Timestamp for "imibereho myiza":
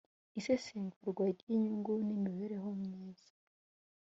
2.17-3.29